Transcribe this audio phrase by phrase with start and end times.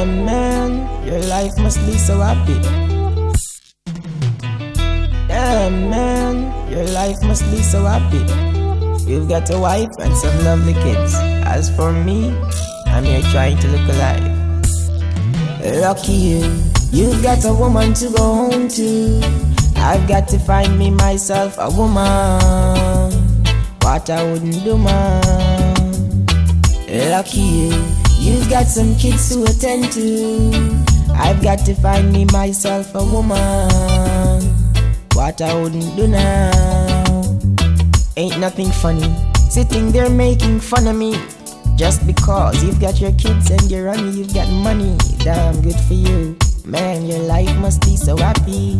[0.00, 2.58] Damn, man, your life must be so happy.
[5.28, 8.24] Damn, man, your life must be so happy.
[9.04, 11.12] You've got a wife and some lovely kids.
[11.44, 12.34] As for me,
[12.86, 14.24] I'm here trying to look alive.
[15.82, 16.62] Lucky you,
[16.92, 19.20] you've got a woman to go home to.
[19.76, 23.12] I've got to find me myself a woman.
[23.82, 26.26] What I wouldn't do, man.
[26.88, 30.52] Lucky you, you've got some kids to attend to.
[31.14, 34.42] I've got to find me myself a woman.
[35.14, 37.20] What I wouldn't do now.
[38.16, 39.14] Ain't nothing funny.
[39.48, 41.16] Sitting there making fun of me.
[41.76, 44.96] Just because you've got your kids and you're on you've got money.
[45.18, 46.36] Damn good for you.
[46.64, 48.76] Man, your life must be so happy.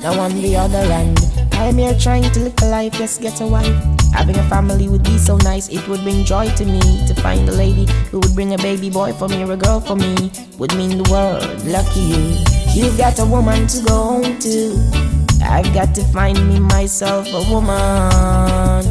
[0.00, 1.20] Now on the other hand,
[1.52, 4.01] I'm here trying to live a life, just get a wife.
[4.12, 7.48] Having a family would be so nice, it would bring joy to me to find
[7.48, 10.30] a lady who would bring a baby boy for me or a girl for me.
[10.58, 12.36] Would mean the world, lucky you.
[12.74, 15.12] You've got a woman to go home to.
[15.42, 18.84] I've got to find me myself a woman.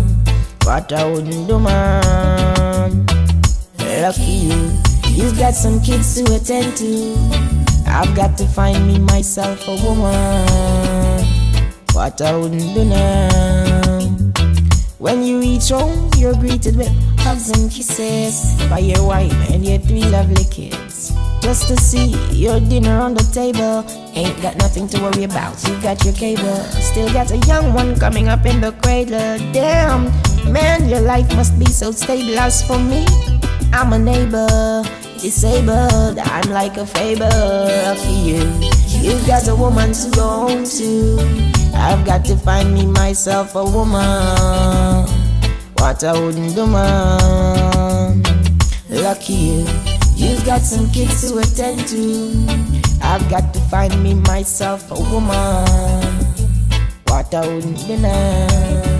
[0.63, 3.05] What I wouldn't do, man.
[4.01, 4.71] Lucky you.
[5.07, 7.15] You've got some kids to attend to.
[7.87, 11.25] I've got to find me myself a woman.
[11.93, 13.80] What I wouldn't do now.
[15.01, 19.79] When you reach home, you're greeted with hugs and kisses by your wife and your
[19.79, 21.11] three lovely kids.
[21.41, 23.83] Just to see your dinner on the table.
[24.13, 25.57] Ain't got nothing to worry about.
[25.67, 26.53] You got your cable.
[26.85, 29.39] Still got a young one coming up in the cradle.
[29.51, 30.05] Damn,
[30.53, 32.37] man, your life must be so stable.
[32.37, 33.03] As for me,
[33.73, 34.83] I'm a neighbor
[35.17, 36.19] disabled.
[36.19, 38.45] I'm like a fable for you.
[39.01, 41.60] You got a woman to go home to.
[41.73, 45.07] I've got to find me myself a woman.
[45.75, 48.23] What I wouldn't do, man.
[48.89, 49.65] Lucky you.
[50.15, 52.45] You've got some kids to attend to.
[53.01, 55.65] I've got to find me myself a woman.
[57.07, 58.99] What I wouldn't now.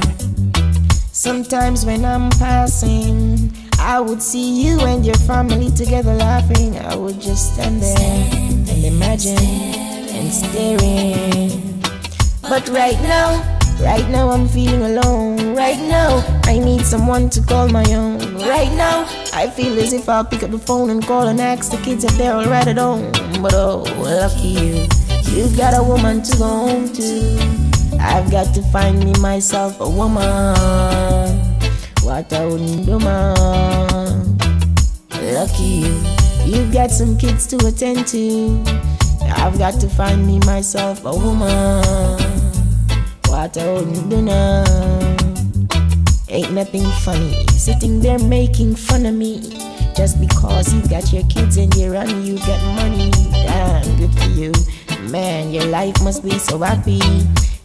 [1.12, 3.54] Sometimes when I'm passing.
[3.84, 6.78] I would see you and your family together laughing.
[6.78, 11.71] I would just stand there and imagine and staring.
[12.52, 13.40] But right now,
[13.80, 15.56] right now I'm feeling alone.
[15.56, 18.20] Right now, I need someone to call my own.
[18.40, 21.72] Right now, I feel as if I'll pick up the phone and call and ask
[21.72, 23.10] the kids if they're alright at home.
[23.42, 24.88] But oh, lucky you,
[25.32, 27.98] you've got a woman to go home to.
[28.02, 30.20] I've got to find me myself a woman.
[32.04, 34.38] What I wouldn't do, man.
[35.22, 36.04] Lucky you,
[36.44, 38.62] you've got some kids to attend to.
[39.38, 42.31] I've got to find me myself a woman.
[43.58, 44.64] I do now.
[46.30, 49.42] Ain't nothing funny, sitting there making fun of me.
[49.94, 53.12] Just because you got your kids and you're on, you got money.
[53.32, 54.54] Damn, good for you.
[55.12, 57.02] Man, your life must be so happy.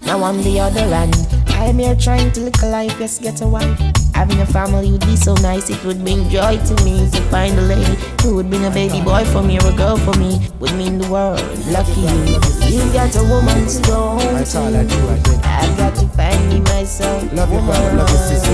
[0.02, 1.14] Now on the other hand,
[1.56, 3.78] I'm here trying to look alive, just get a wife.
[4.14, 7.58] Having a family would be so nice, it would bring joy to me to find
[7.58, 10.48] a lady who would bring a baby boy for me or a girl for me.
[10.60, 12.38] Would mean the world, lucky you.
[12.70, 14.58] You got a woman to go home That's to.
[14.58, 15.46] all I do, I think.
[15.46, 17.32] I've got to find me myself.
[17.32, 18.52] Love your brother, love your sister,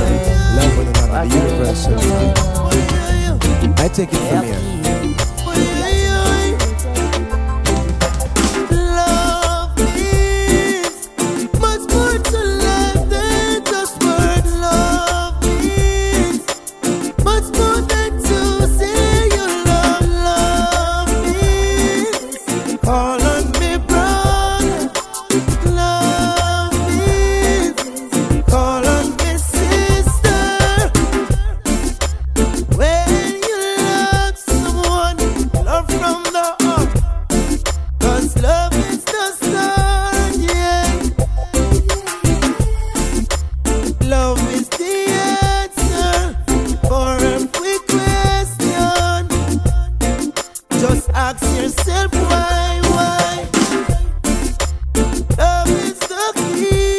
[0.56, 1.86] love one another, the universe
[3.78, 4.81] I take it from here.
[51.92, 53.48] Yourself why, why.
[55.38, 56.91] Love is the key.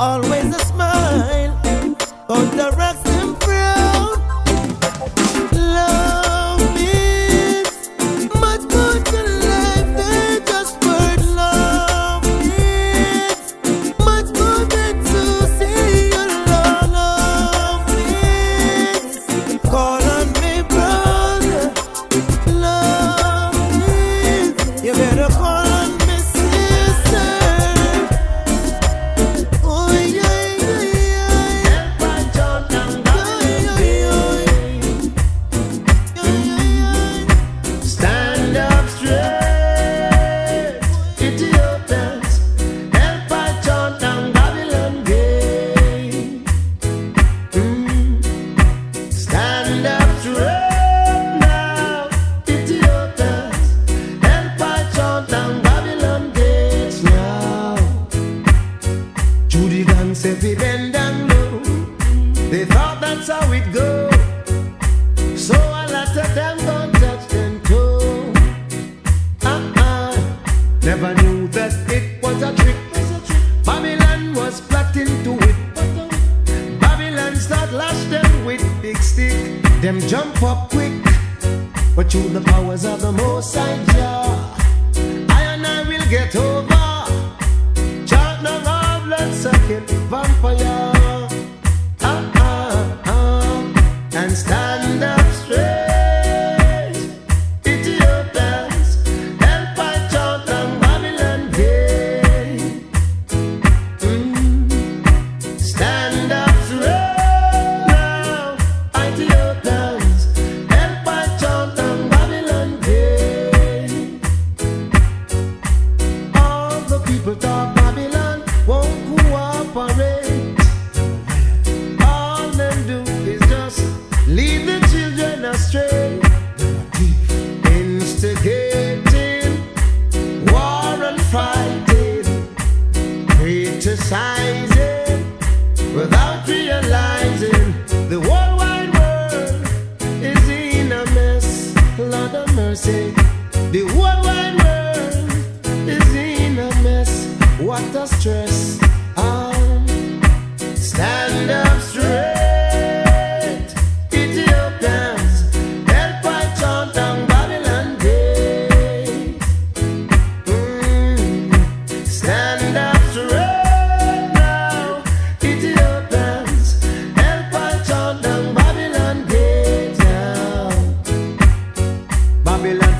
[0.00, 0.69] always the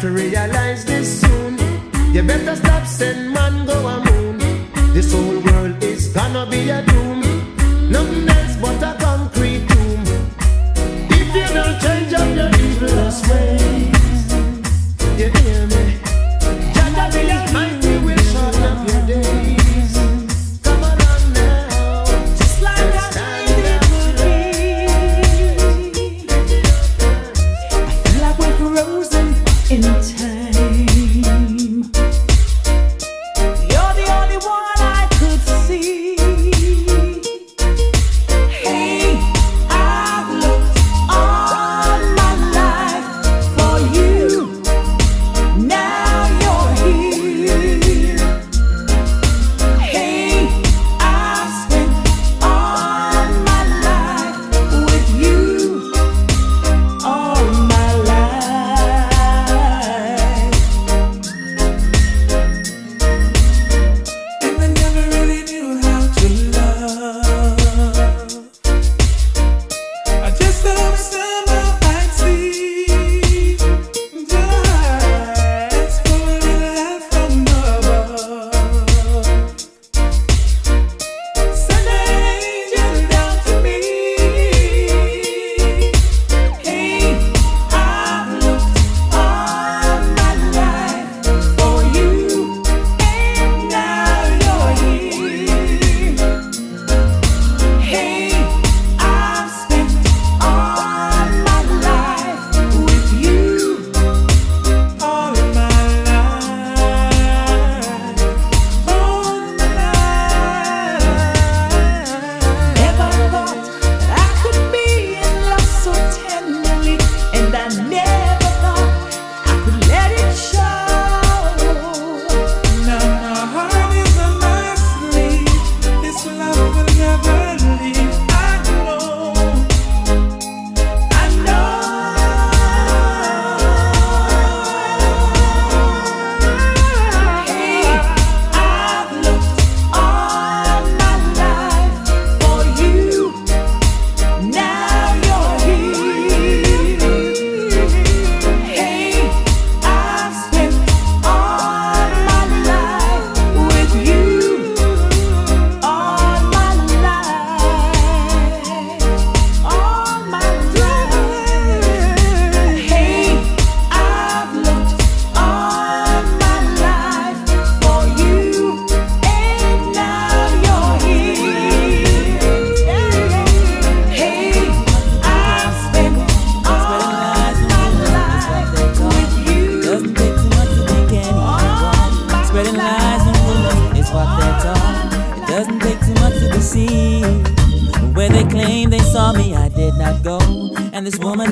[0.00, 1.58] to realize this soon.
[2.14, 4.38] You better stop send man go a moon.
[4.94, 7.20] This whole world is gonna be a doom.
[7.90, 10.02] Nothing else but a concrete doom.
[11.10, 13.99] If you don't change up your evil ways.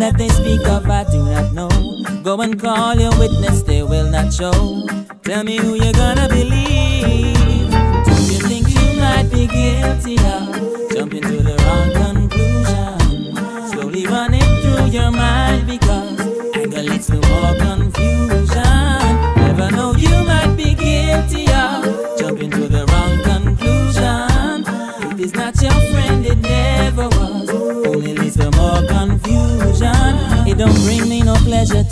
[0.08, 1.68] That they speak of, I do not know.
[2.22, 4.86] Go and call your witness, they will not show.
[5.22, 6.57] Tell me who you're gonna believe.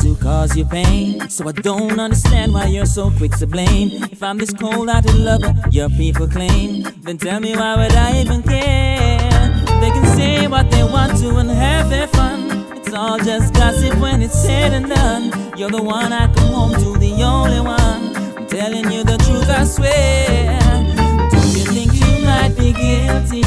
[0.07, 1.29] To cause you pain.
[1.29, 3.91] So I don't understand why you're so quick to blame.
[4.15, 8.21] If I'm this cold hearted lover, your people claim, then tell me why would I
[8.23, 9.19] even care?
[9.81, 12.39] They can say what they want to and have their fun.
[12.77, 15.25] It's all just gossip when it's said and done.
[15.59, 18.17] You're the one I come home to, the only one.
[18.37, 20.59] I'm telling you the truth, I swear.
[21.33, 23.46] Do you think you might be guilty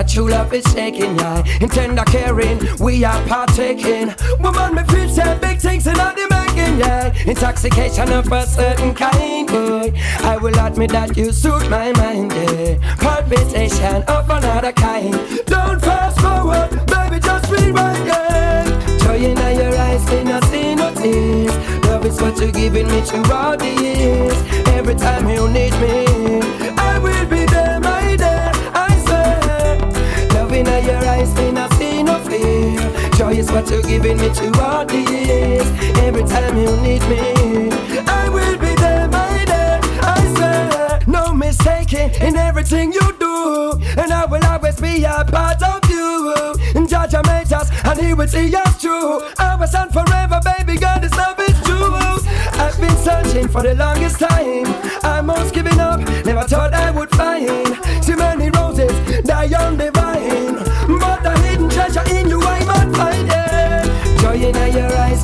[0.00, 1.44] a true love is shaking, yeah.
[1.60, 4.14] In tender caring, we are partaking.
[4.40, 7.12] Woman, me feel say big things in all the making, yeah.
[7.26, 9.92] Intoxication of a certain kind, boy.
[10.20, 12.96] I will admit that you suit my mind, yeah.
[12.96, 15.12] Palpitation of another kind.
[15.44, 18.64] Don't fast forward, baby, just rewind, yeah.
[19.00, 21.54] Joy in your eyes, me not see no tears.
[21.84, 24.38] Love is what you're giving me throughout the years.
[24.68, 26.09] Every time you need me,
[33.28, 35.68] is what you're giving me throughout the years.
[35.98, 37.70] Every time you need me,
[38.06, 39.78] I will be there, my dear.
[40.02, 41.00] I swear.
[41.06, 46.34] No mistaking in everything you do, and I will always be a part of you.
[46.74, 49.20] And judge made us, and He will see us through.
[49.38, 51.92] Our son forever, baby, God is love is true.
[52.62, 54.66] I've been searching for the longest time.
[55.02, 59.99] I'm almost giving up, never thought I would find too many roses die on the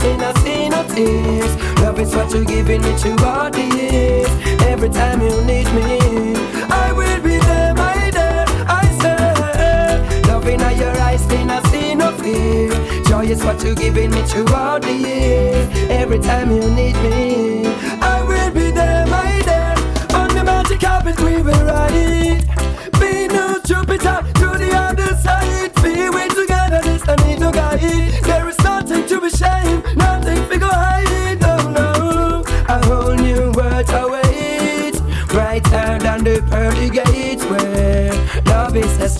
[0.06, 1.80] your eyes, me not tears.
[1.80, 4.28] Love is what you're giving me throughout the years.
[4.62, 6.34] Every time you need me,
[6.70, 8.44] I will be there, my dear.
[8.68, 12.70] I say, love in your eyes, me not see no fear.
[13.04, 15.68] Joy is what you're giving me throughout the years.
[15.90, 17.66] Every time you need me,
[18.00, 19.74] I will be there, my dear.
[20.16, 21.65] On the magic carpet, we will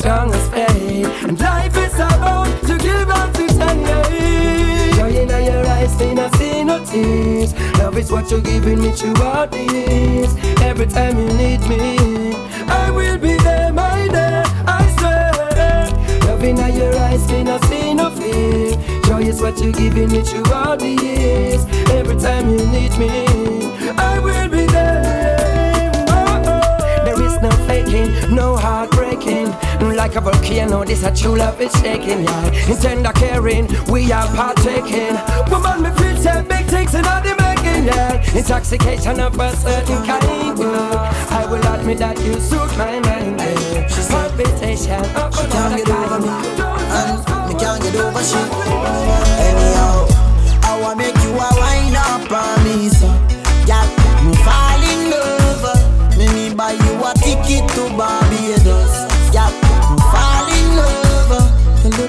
[0.06, 4.92] strong as faith, and life is about to give up to say.
[4.94, 7.52] Joy in your eyes, me not see no tears.
[7.80, 10.32] Love is what you're giving me throughout the years.
[10.62, 12.34] Every time you need me,
[12.68, 14.44] I will be there, my dear.
[14.78, 15.90] I swear.
[16.26, 18.76] Love in your eyes, me not see no fear.
[19.06, 21.64] Joy is what you're giving me throughout the years.
[21.90, 23.10] Every time you need me,
[23.98, 25.90] I will be there.
[26.10, 27.04] Oh, oh.
[27.06, 28.54] There is no faking, no
[29.26, 30.85] shaking like a volcano.
[30.85, 32.71] This a true love is shaking, yeah.
[32.71, 35.16] In tender caring, we are partaking.
[35.50, 38.37] Woman, me feel say big things in all the making, yeah.
[38.37, 40.59] Intoxication of a certain kind.
[40.59, 41.30] Yeah.
[41.30, 43.38] I will admit that you suit my mind.
[43.40, 43.87] Yeah.
[43.88, 45.04] She palpitation
[45.37, 47.18] she can't get over me, and
[47.49, 48.40] me can't get over she.
[49.47, 50.06] Anyhow,
[50.62, 53.09] I wanna make you a wine up on me, so
[53.66, 53.87] yeah,
[54.25, 56.16] me fall in love.
[56.16, 58.35] Me need buy you a ticket to Barbie.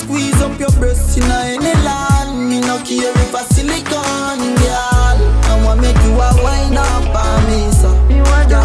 [0.00, 2.48] Squeeze up your breasts in any land.
[2.48, 5.16] Me no care if a silicone, girl.
[5.44, 7.90] I want make you a wine up on me, so.
[8.08, 8.62] You want to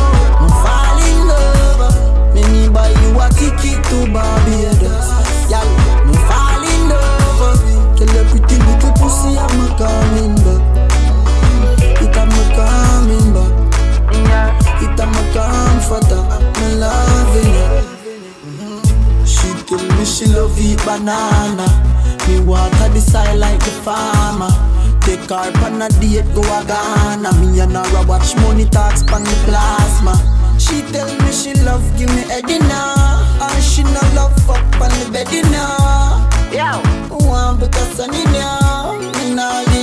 [0.63, 2.33] fall in love.
[2.33, 4.74] Make me buy you a ticket to Barbados.
[20.57, 21.67] Eat banana.
[22.27, 24.49] Me water the side like the farmer.
[25.01, 27.31] Take her on a date, go a Ghana.
[27.39, 30.15] Me and her watch money talks pan the plasma.
[30.59, 34.89] She tell me she love give me heady now, and she no love fuck on
[34.99, 35.27] the bed.
[36.55, 36.79] Yo,
[37.27, 39.74] one because now, me nah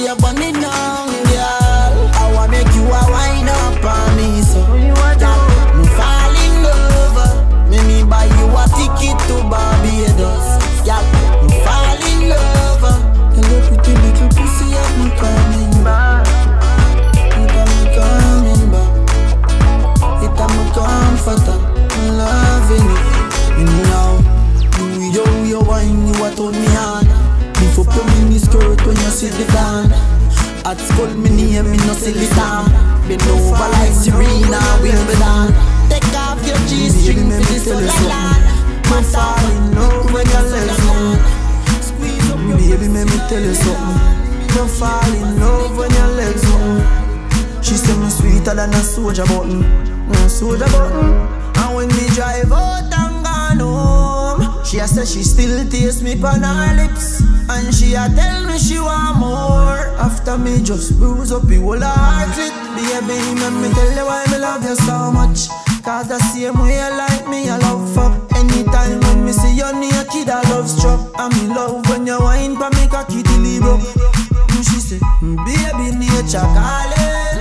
[55.05, 59.19] say she still taste me on her lips, and she a tell me she want
[59.19, 59.79] more.
[59.99, 64.25] After me just bruise up the whole heart it, baby, let me tell you why
[64.31, 65.49] me love you so much.
[65.83, 68.15] Cause the same way you like me, I love fuck.
[68.37, 71.01] Anytime when me see you near kid, I love struck.
[71.19, 73.23] And me love when you wine pa me cocky
[73.59, 73.81] broke.
[73.81, 77.39] Mm, She say, "Mm, baby, nature calling.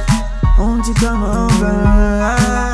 [0.58, 2.71] Won't you come over?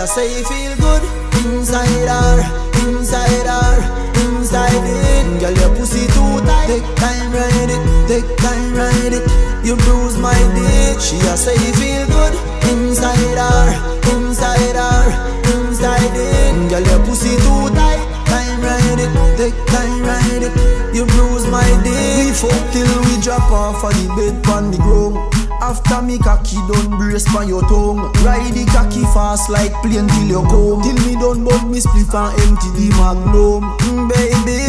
[0.00, 1.02] She say it feel good
[1.44, 2.40] inside her,
[2.88, 3.76] inside her,
[4.24, 5.40] inside it.
[5.40, 6.68] Girl, your pussy too tight.
[6.68, 9.20] Take time ride it, take time ride it.
[9.62, 10.98] You bruise my dick.
[11.04, 12.32] She a say it feel good
[12.72, 13.68] inside her,
[14.16, 15.04] inside her,
[15.52, 16.70] inside it.
[16.70, 18.00] Girl, your pussy too tight.
[18.24, 20.96] Time ride it, take time ride it.
[20.96, 22.24] You bruise my dick.
[22.24, 25.39] We fuck till we drop off of the bed pon the ground.
[25.70, 28.10] After me cocky done brace pan your tongue.
[28.26, 30.82] Ride the cocky fast like plane till you come.
[30.82, 31.38] Till me bud
[31.70, 33.62] me spliff and empty the magnum.
[33.86, 34.66] Mm, Baby,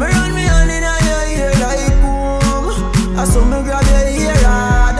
[0.00, 2.72] me run me hand in your ear like comb
[3.20, 4.96] I saw me grab your ear hard.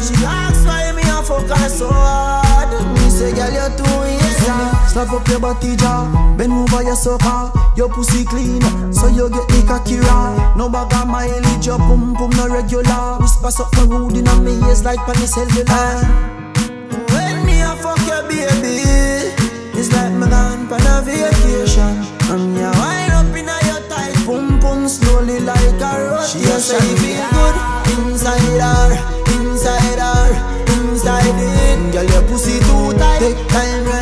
[0.00, 2.70] She asks why me a fuck her so hard.
[3.02, 3.95] Me say girl you too
[4.96, 8.62] Slap up your body jaw Bend over your sofa Your pussy clean
[8.94, 13.20] So you get the cocky raw No bag of mileage Your pum pum no regular.
[13.20, 16.00] Whisper something rude in a me ears like pan the cellular.
[17.12, 18.80] When me a fuck your baby
[19.76, 22.00] It's like me gone on a vacation.
[22.32, 24.16] And a wind up in a your tight.
[24.24, 27.56] Pum pum slowly like a rotation She a say feel good
[28.00, 28.96] Inside her
[29.44, 31.92] Inside her Inside it.
[31.92, 33.20] Girl your pussy too tight.
[33.20, 33.95] Take time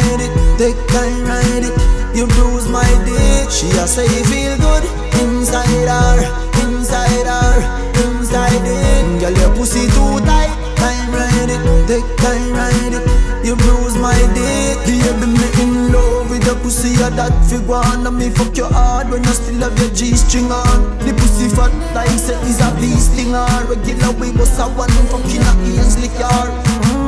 [0.56, 1.74] Take time ride it.
[2.14, 4.84] You bruise my dick She a say feel good.
[5.22, 6.18] Inside her
[6.62, 7.58] Inside her
[8.06, 9.20] Inside it.
[9.20, 10.54] Girl your pussy too tight.
[10.76, 11.62] Time ride it.
[11.88, 13.04] Take time ride it.
[13.44, 14.78] You bruise my dick.
[14.86, 16.94] Baby me in love with the pussy.
[17.02, 17.74] A that figure.
[17.74, 20.98] And me fuck your hard when you still have your G-string on.
[21.00, 23.14] The pussy fat like say is a beast.
[23.34, 25.52] On Regular way bust a one fucking a
[26.00, 27.03] lick yard mm,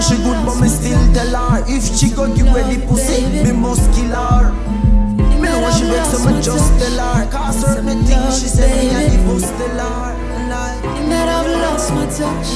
[0.00, 3.52] she good but me still tell her If she go give away the pussy me
[3.52, 4.52] must kill her
[5.40, 9.14] Me know she vex so me just tell her Cause certain things she say me
[9.14, 10.20] a bust tell her
[11.10, 12.50] might have lost my touch.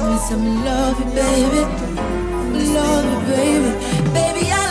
[0.00, 1.62] Me some love, you baby.
[2.74, 3.70] Love you, baby.
[4.16, 4.69] Baby, I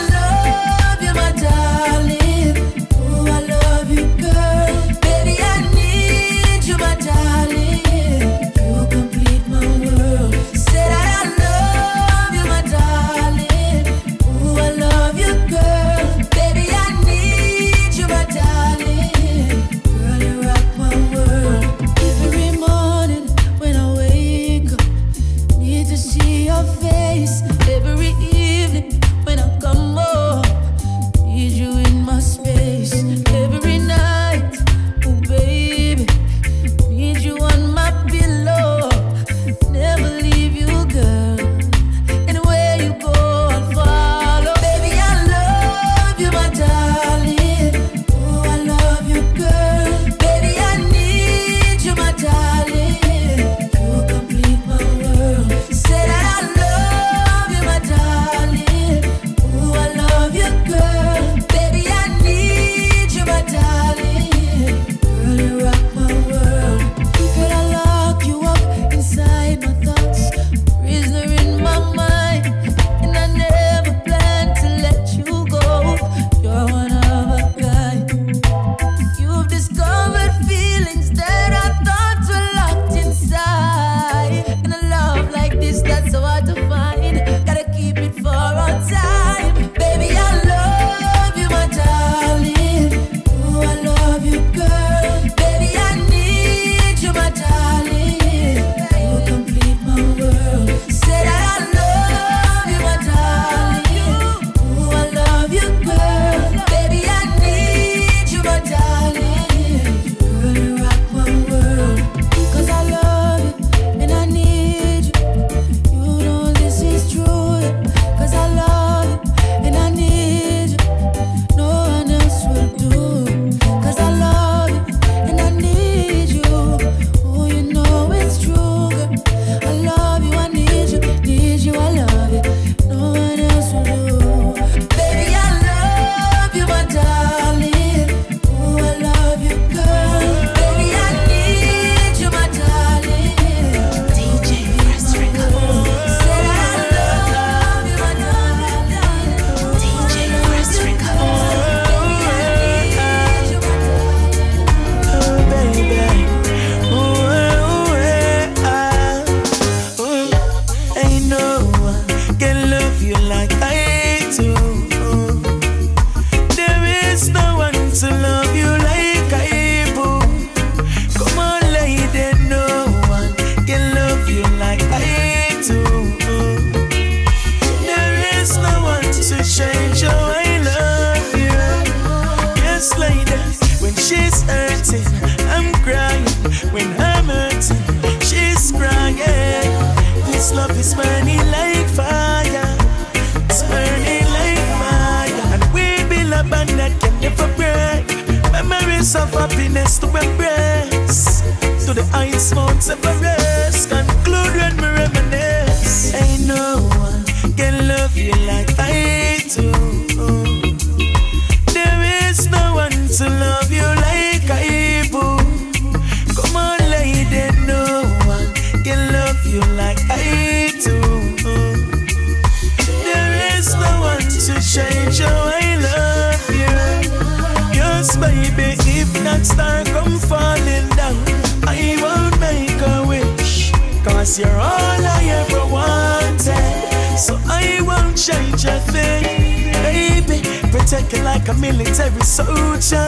[237.30, 239.70] So I won't change a thing.
[239.86, 243.06] Baby, protect you like a military soldier.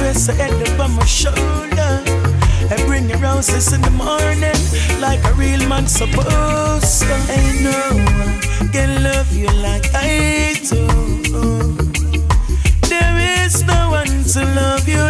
[0.00, 1.92] Rest the head on my shoulder.
[2.72, 4.60] And bring your roses in the morning
[4.98, 7.16] like a real man supposed to.
[7.36, 7.80] Ain't no
[8.16, 10.86] one can love you like I do.
[12.88, 15.07] There is no one to love you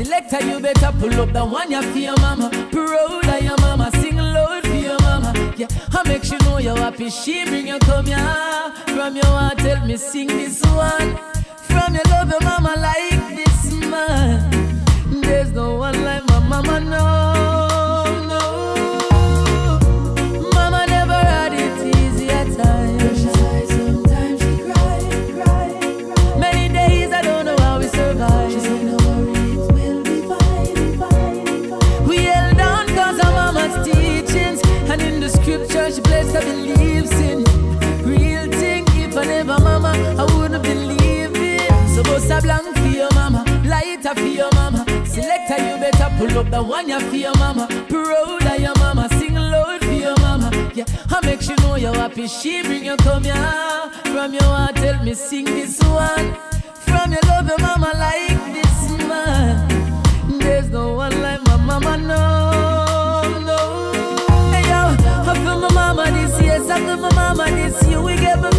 [0.00, 2.48] Selector, you better pull up the one you for your mama.
[2.72, 5.30] Proud of your mama, sing loud for your mama.
[5.58, 7.10] Yeah, I make you know you're happy.
[7.10, 8.16] She bring you come here
[8.96, 9.58] from your heart.
[9.58, 11.18] Tell me sing this one
[11.68, 15.20] from your love your mama like this man.
[15.20, 17.19] There's no one like my mama no.
[44.14, 44.84] better for your mama.
[45.06, 47.66] Selector, you better pull up the one you for your mama.
[47.88, 50.50] Proud of your mama, sing loud for your mama.
[50.74, 52.26] Yeah, I make you know you're happy.
[52.26, 53.34] She bring you come here
[54.04, 54.76] from your heart.
[54.76, 56.34] Tell me sing this one
[56.86, 60.38] from your love your mama like this man.
[60.38, 63.92] There's no one like my mama, no, no.
[64.52, 64.96] Hey yo,
[65.30, 66.60] I feel my mama this, year.
[66.60, 67.86] I feel my mama this.
[67.88, 68.00] year.
[68.00, 68.49] we get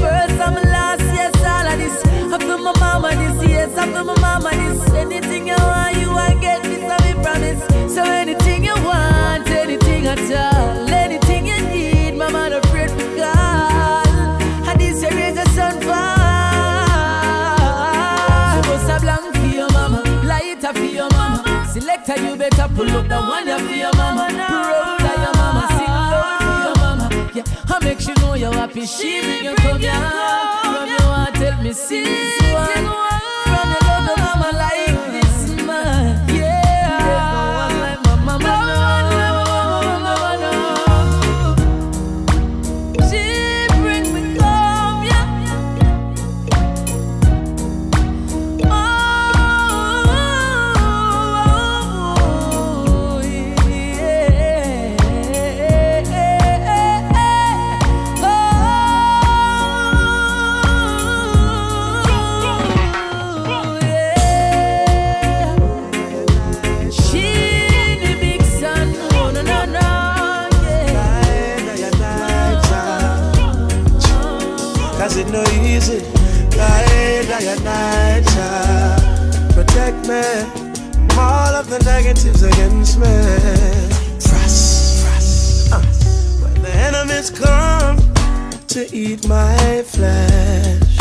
[2.64, 4.94] for my mama this, yes, I for my mama this.
[4.94, 7.94] Anything you want, you I get this, I be promise.
[7.94, 14.06] So anything you want, anything at all, anything you need, my mama pray for God.
[14.06, 14.70] call.
[14.70, 16.08] And this your raise a son for.
[18.56, 21.68] Suppose I blank for your mama, light up for your mama.
[21.72, 24.28] Selector, you better pull up the one up for your mama.
[24.30, 27.32] Roll your mama, sing low for your mama.
[27.34, 28.86] Yeah, I make sure you know you're happy.
[28.86, 30.61] She bring you come down.
[31.62, 33.11] me sinto
[75.02, 76.00] no easy.
[76.52, 78.24] Guide I night,
[79.56, 80.22] protect me
[80.94, 83.08] from all of the negatives against me.
[84.20, 85.74] Frost, frost.
[85.74, 85.82] Uh.
[86.44, 87.98] When the enemies come
[88.68, 90.98] to eat my flesh,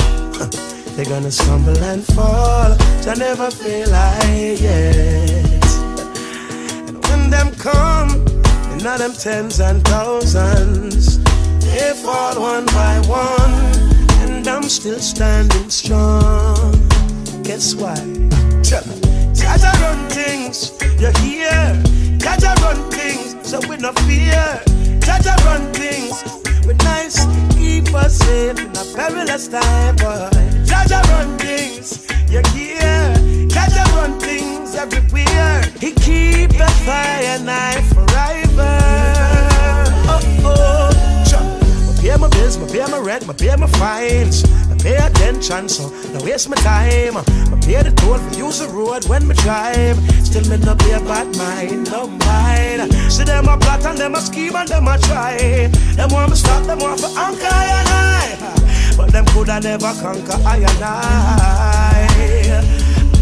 [0.97, 2.75] they're gonna stumble and fall.
[3.07, 5.63] I never feel like yet.
[6.89, 8.25] And when them come,
[8.73, 11.19] and not them tens and thousands,
[11.71, 13.55] they fall one by one
[14.23, 16.73] and I'm still standing strong.
[17.43, 17.95] Guess why?
[18.63, 21.83] Jah Jah run things, you're here.
[22.19, 24.61] Jah Jah run things, so we no fear.
[25.01, 26.23] Jah Jah run things,
[26.67, 30.29] we nice, keep us safe in a perilous time, boy.
[30.65, 33.15] Jah Jah run things, you're here.
[33.49, 35.63] Jah Jah run things everywhere.
[35.81, 38.79] He keep the fire knife forever.
[40.13, 41.00] Oh, oh.
[42.01, 44.43] Pay my bills, my pay my rent, my pay my fines.
[44.71, 47.19] I pay attention, so no waste my time.
[47.19, 47.23] I
[47.61, 49.99] pay the toll for use the road when me drive.
[50.25, 52.91] Still me no pay bad mind, no mind.
[53.13, 55.69] See them a plot and them a scheme and them a try.
[55.97, 58.95] Them want me stop, them want for anchor and I.
[58.97, 62.09] But them coulda never conquer I and I.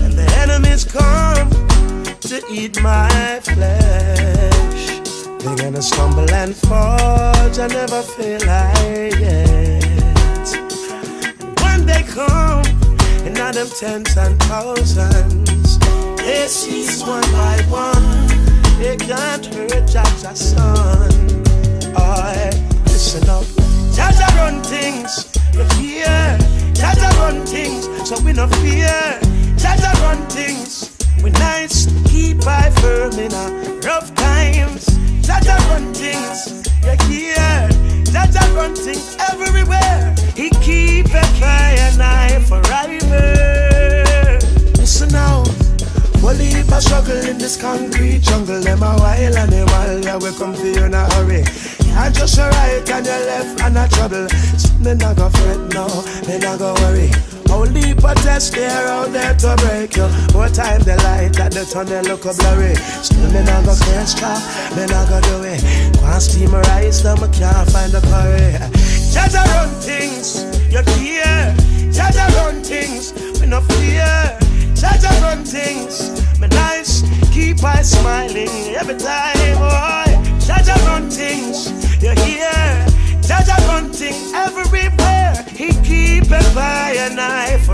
[0.05, 1.51] And the enemies come
[2.21, 4.78] to eat my flesh.
[5.48, 9.82] They're gonna stumble and fall, I never feel like it.
[11.62, 12.66] When they come,
[13.24, 15.78] and now them tens and thousands,
[16.18, 18.26] they seize one by one.
[18.78, 21.11] They can't hurt Jah Jah's son.
[21.96, 22.50] I
[22.84, 23.46] listen up.
[23.94, 26.37] Jah Jah run things, you hear?
[26.74, 29.18] Jah Jah run things, so we no fear.
[29.56, 34.97] Jah Jah run things, we nice, keep I firm in a rough times.
[35.29, 37.69] Jah Jah run things, you hear?
[38.05, 40.14] Jah Jah run things everywhere.
[40.35, 44.38] He keep a fire knife forever.
[44.79, 45.45] Listen now.
[46.23, 50.55] Well, if I struggle in this concrete jungle, them a wild animal, yeah, we come
[50.55, 51.45] for you in a hurry.
[51.93, 54.29] I just a right and your left and a trouble.
[54.57, 55.88] So me not go fret no,
[56.27, 57.11] me not go worry.
[57.59, 60.07] Only protest there out there to break you.
[60.33, 62.77] More time the light at the tunnel look a blurry.
[63.03, 64.38] Still me not go can't stop,
[64.79, 65.59] me not go do it.
[65.99, 68.55] Can't steam my though me can't find the curry.
[69.11, 71.35] Jah Jah run things, you hear?
[71.90, 74.38] Jah Jah run things, we no fear.
[74.79, 77.03] Jah Jah run things, me nice,
[77.35, 80.14] keep I smiling every time, boy.
[80.47, 82.97] Jah Jah run things, you hear?
[83.31, 85.35] Run things everywhere.
[85.55, 87.69] He keep a fire knife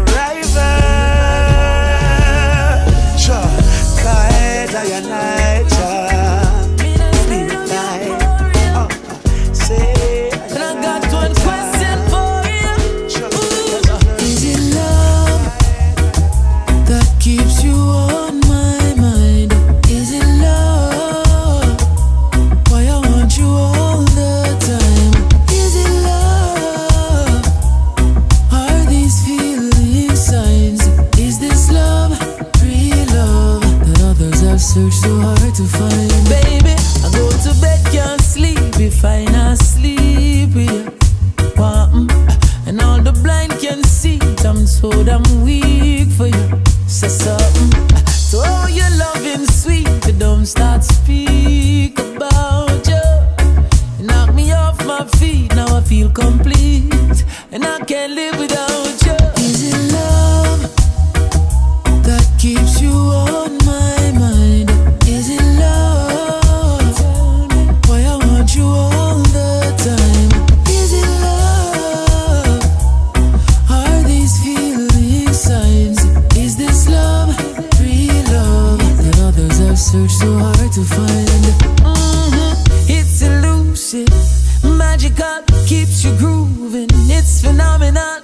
[85.94, 86.88] keeps you grooving.
[87.08, 88.20] It's phenomenal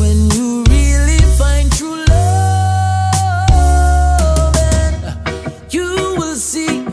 [0.00, 3.54] when you really find true love.
[4.56, 5.14] And
[5.72, 6.84] you will see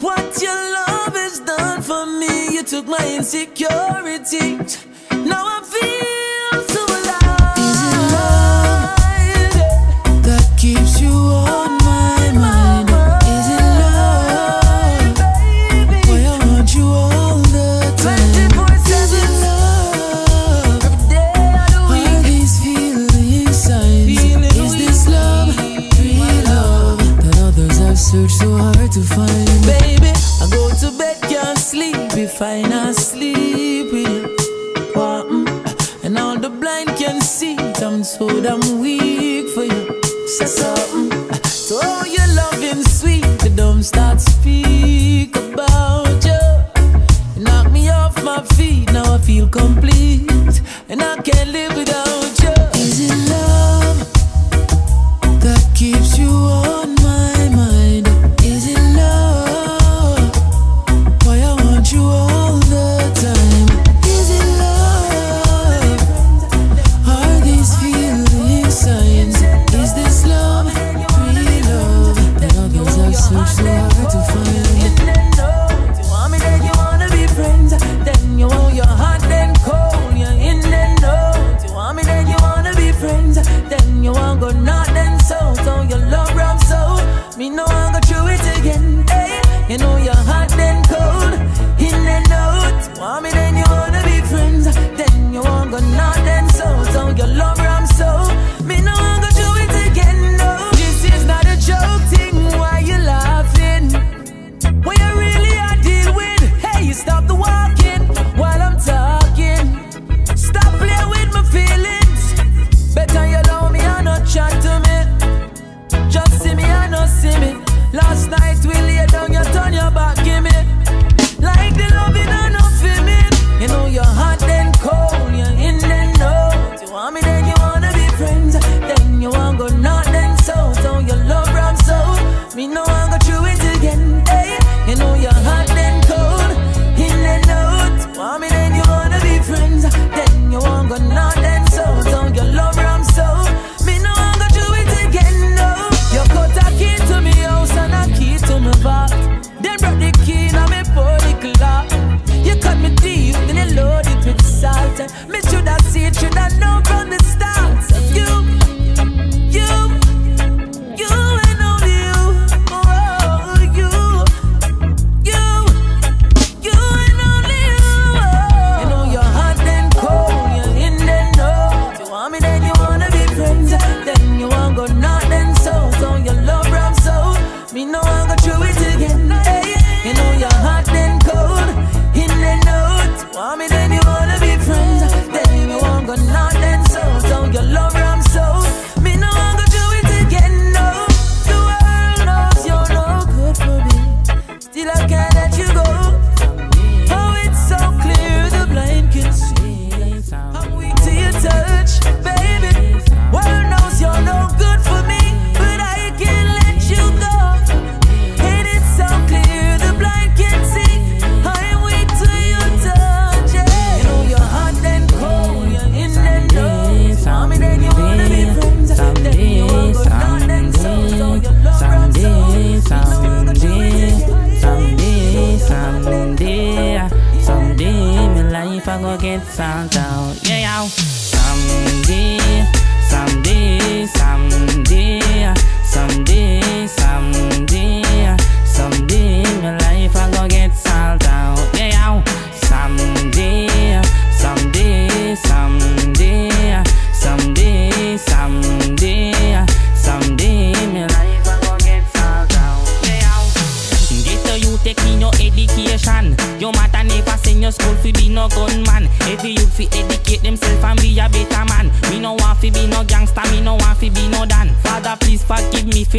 [0.00, 2.54] what your love has done for me.
[2.54, 4.85] You took my insecurities.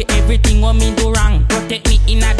[0.02, 1.44] for everything what me do wrong.
[1.48, 2.37] Protect me in a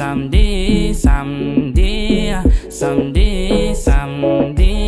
[0.00, 4.79] someday, someday, someday, someday.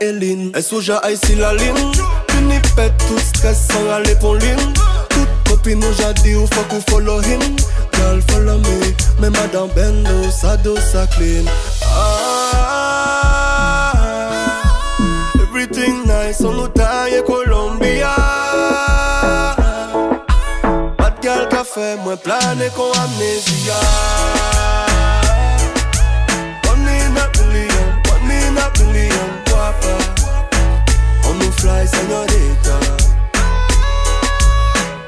[0.00, 1.74] e elin E souja a yisi la lin
[2.28, 4.72] Pini pet tout stres san ale pon lin
[5.08, 7.40] Tout kopi nou jadi ou fok ou follow him.
[7.94, 8.94] Girl follow me.
[9.20, 11.46] Me madan bendo sa do sa clean.
[11.86, 12.74] Ah,
[15.40, 18.10] Everything nice on nou taye Colombia
[20.98, 23.78] Bad girl ka fe mwen plane kon amnesia
[26.68, 29.43] One in a billion, one in a billion
[31.64, 32.76] fly, señorita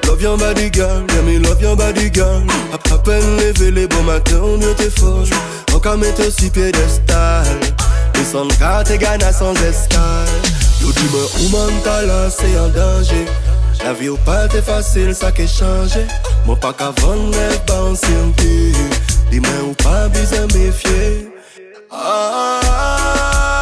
[0.07, 2.43] Love your body girl, yeah me love your body girl.
[2.73, 5.27] À, à peine levé les beaux matins, mieux t'es fort
[5.75, 7.47] Encore mettre sur piédestal.
[8.15, 10.41] Les sons de t'es gana sans escale.
[10.81, 13.27] Yo dis-moi où man t'as là, c'est un danger?
[13.85, 16.07] La vie ou pas t'es facile, ça qui changé.
[16.47, 18.01] Moi pas qu'avant les bancs
[19.31, 21.29] Dis-moi où pas besoin méfier
[21.91, 23.56] ah,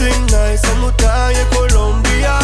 [0.00, 2.38] Everything nice, on nous taille Colombia.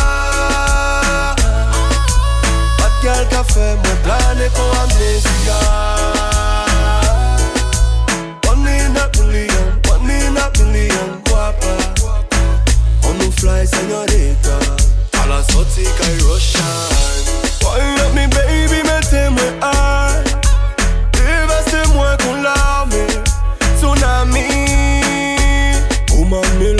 [2.79, 3.77] Bad girl café,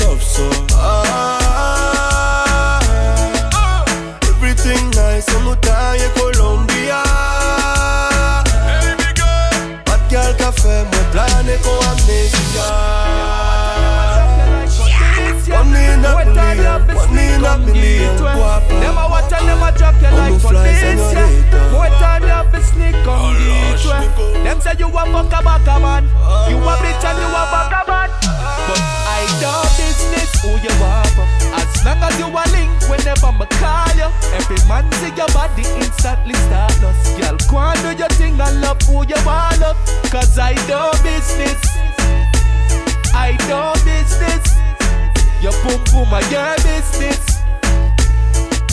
[0.07, 0.49] love so.
[0.73, 1.99] Ah,
[4.29, 7.03] Everything nice, on nous taille Colombia.
[9.87, 12.69] Bad girl café, moi plané con amnesia.
[15.49, 18.21] One in a million, one in a million, a
[19.09, 21.71] watch and a drop you On like nous fly, yeah.
[21.73, 24.45] More time you have to sneak on yeah.
[24.45, 26.05] Them say you a fuck a back a man
[26.49, 28.11] You a bitch and you a back a man
[28.69, 31.07] But I don't business who you are.
[31.57, 35.65] As long as you a link whenever me call you Every man see your body
[35.81, 39.77] instantly start us Girl, go and do your thing and love who you want love
[40.11, 41.61] Cause I do business
[43.15, 44.45] I do business
[45.43, 47.37] Your boom boom a your business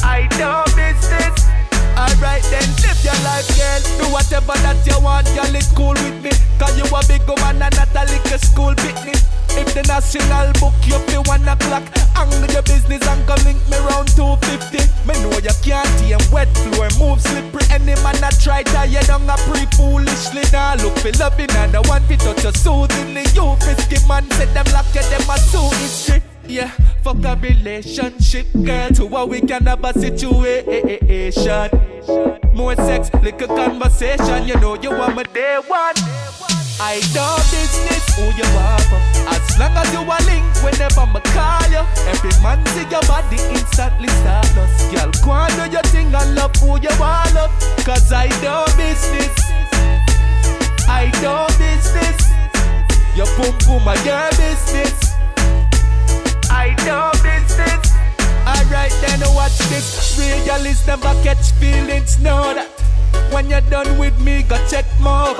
[0.04, 1.48] I do business.
[1.96, 3.82] Alright then, live your life, girl.
[3.98, 5.56] Do whatever that you want, girl.
[5.56, 6.32] It's cool with me.
[6.60, 9.16] Cause you a big woman and not a little school picnic.
[9.56, 11.84] If the national book you up to one o'clock,
[12.16, 14.82] angle your business and come link me round 250.
[15.06, 17.64] Me know you can't tame wet floor, move slippery.
[17.70, 20.44] Any man that try tie you down a pre foolishly.
[20.52, 23.26] Now look for loving and the one fit touch you soothingly.
[23.34, 26.22] You frisky man, said them lock you, them a too history.
[26.46, 26.70] Yeah,
[27.04, 28.90] fuck a relationship, girl.
[28.92, 31.70] To what we can have a situation.
[32.54, 34.48] More sex, little conversation.
[34.48, 35.96] You know you want my day one.
[36.80, 37.43] I do business
[38.16, 39.02] who you are for.
[39.30, 41.84] As long as you a link whenever me call you.
[42.10, 44.74] Every man see your body instantly start us.
[44.92, 47.52] Girl, go and do your thing and love who you want love.
[47.86, 49.34] Cause I do business.
[50.88, 52.20] I do business.
[53.18, 55.14] Your boom boom a your business.
[56.50, 57.82] I do business.
[58.46, 60.18] Alright then watch this.
[60.18, 62.20] Realist never catch feelings.
[62.20, 62.70] Know that
[63.32, 65.36] when you're done with me, go check more.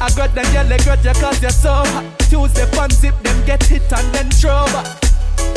[0.00, 2.04] I got them yellow grudge you cause you're so hot.
[2.30, 4.86] Tuesday fun zip them get hit and then throw back.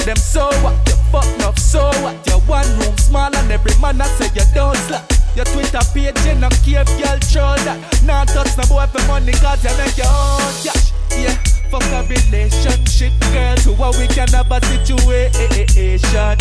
[0.05, 0.75] Them so what?
[0.87, 2.15] You fuck enough so what?
[2.27, 6.19] Your one room small and every man I say you don't slap Your Twitter page
[6.25, 7.79] you not care girl show that.
[8.03, 10.91] Nah touch no boy for money cause you make your own cash.
[11.15, 11.35] Yeah,
[11.69, 16.37] fuck a relationship girl to what we can have a situation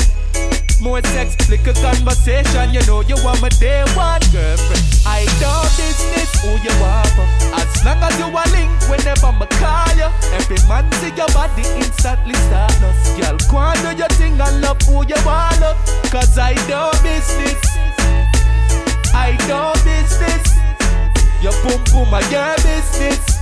[0.83, 2.74] more sex, flick a conversation.
[2.74, 4.85] You know you want my day one girlfriend.
[5.07, 7.07] I don't business who you are.
[7.55, 11.62] As long as you a link, whenever I call you, every man see your body
[11.78, 12.99] instantly status.
[13.16, 15.62] Girl, go on, do your thing and love who you want.
[16.11, 17.62] Cause I don't business.
[19.14, 20.43] I don't business.
[21.41, 23.39] Your boom boom, I your business.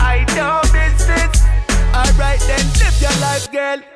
[0.00, 1.42] I don't business.
[1.92, 3.95] Alright then, live your life, girl.